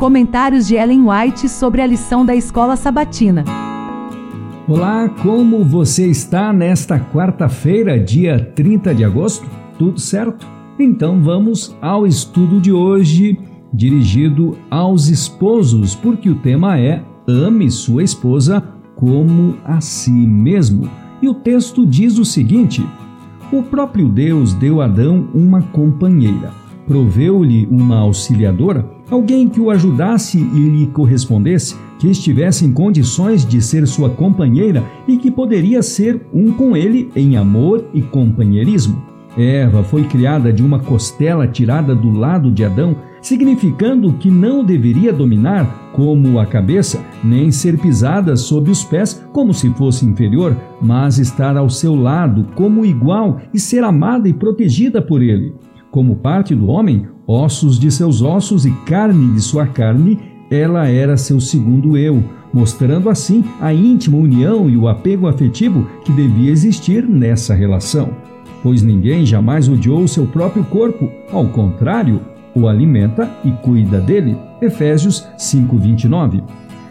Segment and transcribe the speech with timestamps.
[0.00, 3.44] Comentários de Ellen White sobre a lição da escola sabatina.
[4.66, 9.46] Olá, como você está nesta quarta-feira, dia 30 de agosto?
[9.78, 10.46] Tudo certo?
[10.78, 13.38] Então vamos ao estudo de hoje,
[13.74, 18.64] dirigido aos esposos, porque o tema é Ame sua esposa
[18.96, 20.88] como a si mesmo.
[21.20, 22.82] E o texto diz o seguinte:
[23.52, 26.52] O próprio Deus deu a Adão uma companheira,
[26.86, 33.60] proveu-lhe uma auxiliadora, alguém que o ajudasse e lhe correspondesse que estivesse em condições de
[33.60, 39.02] ser sua companheira e que poderia ser um com ele em amor e companheirismo.
[39.36, 45.12] Eva foi criada de uma costela tirada do lado de Adão, significando que não deveria
[45.12, 51.18] dominar como a cabeça, nem ser pisada sob os pés como se fosse inferior, mas
[51.18, 55.54] estar ao seu lado como igual e ser amada e protegida por ele.
[55.90, 60.18] Como parte do homem, ossos de seus ossos e carne de sua carne,
[60.48, 62.22] ela era seu segundo eu,
[62.52, 68.10] mostrando assim a íntima união e o apego afetivo que devia existir nessa relação.
[68.62, 72.20] Pois ninguém jamais odiou seu próprio corpo, ao contrário,
[72.54, 74.36] o alimenta e cuida dele.
[74.62, 76.42] Efésios 5:29.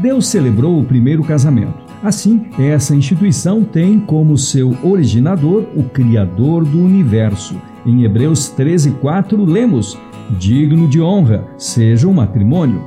[0.00, 1.90] Deus celebrou o primeiro casamento.
[2.02, 7.54] Assim, essa instituição tem como seu originador o Criador do universo.
[7.84, 9.98] Em Hebreus 13:4 lemos:
[10.38, 12.82] Digno de honra seja o matrimônio.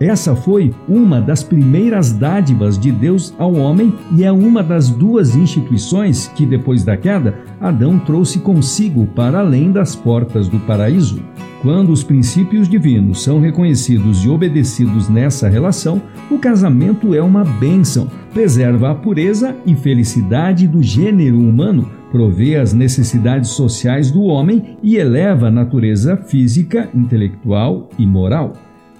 [0.00, 5.34] Essa foi uma das primeiras dádivas de Deus ao homem e é uma das duas
[5.34, 11.20] instituições que, depois da queda, Adão trouxe consigo para além das portas do paraíso.
[11.62, 18.08] Quando os princípios divinos são reconhecidos e obedecidos nessa relação, o casamento é uma bênção,
[18.32, 24.96] preserva a pureza e felicidade do gênero humano, provê as necessidades sociais do homem e
[24.96, 28.54] eleva a natureza física, intelectual e moral.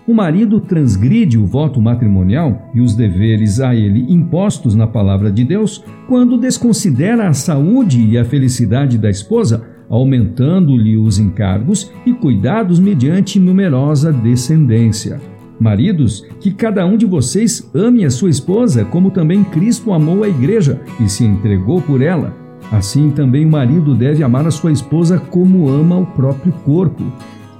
[0.09, 5.45] O marido transgride o voto matrimonial e os deveres a ele impostos na palavra de
[5.45, 12.81] Deus quando desconsidera a saúde e a felicidade da esposa, aumentando-lhe os encargos e cuidados
[12.81, 15.21] mediante numerosa descendência.
[15.61, 20.29] Maridos, que cada um de vocês ame a sua esposa, como também Cristo amou a
[20.29, 22.48] igreja e se entregou por ela.
[22.71, 27.03] Assim também o marido deve amar a sua esposa como ama o próprio corpo.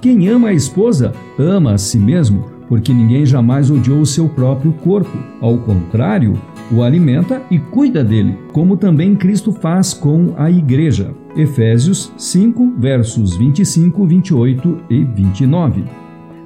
[0.01, 4.71] Quem ama a esposa, ama a si mesmo, porque ninguém jamais odiou o seu próprio
[4.71, 5.17] corpo.
[5.41, 6.39] Ao contrário,
[6.71, 11.11] o alimenta e cuida dele, como também Cristo faz com a igreja.
[11.35, 15.83] Efésios 5, versos 25, 28 e 29.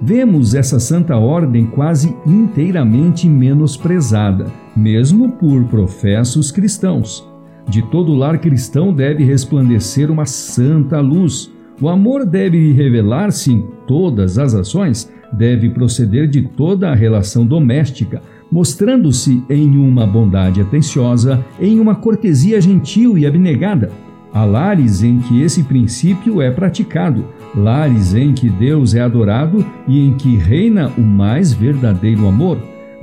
[0.01, 7.32] Vemos essa santa ordem quase inteiramente menosprezada, mesmo por professos cristãos.
[7.67, 11.51] De todo lar cristão deve resplandecer uma santa luz,
[11.81, 18.21] o amor deve revelar-se em todas as ações, deve proceder de toda a relação doméstica,
[18.51, 23.91] mostrando-se em uma bondade atenciosa, em uma cortesia gentil e abnegada.
[24.31, 27.25] Há lares em que esse princípio é praticado,
[27.55, 32.57] lares em que Deus é adorado e em que reina o mais verdadeiro amor.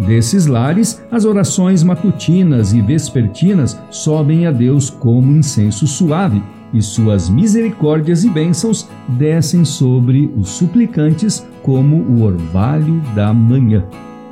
[0.06, 7.28] Desses lares, as orações matutinas e vespertinas sobem a Deus como incenso suave e suas
[7.28, 13.84] misericórdias e bênçãos descem sobre os suplicantes como o orvalho da manhã.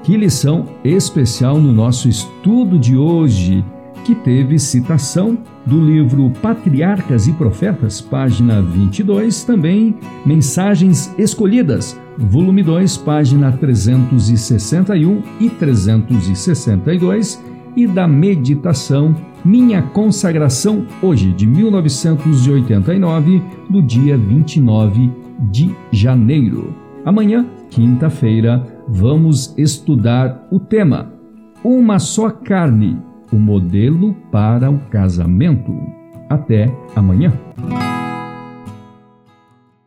[0.03, 3.63] Que lição especial no nosso estudo de hoje,
[4.09, 5.37] que teve citação
[5.67, 15.51] do livro Patriarcas e Profetas, página 22, também Mensagens Escolhidas, volume 2, página 361 e
[15.51, 17.39] 362,
[17.77, 19.15] e da meditação
[19.45, 25.13] minha Consagração Hoje, de 1989, do dia 29
[25.51, 26.75] de janeiro.
[27.05, 31.13] Amanhã, quinta-feira, vamos estudar o tema
[31.63, 35.75] Uma só carne o modelo para o casamento.
[36.29, 37.33] Até amanhã.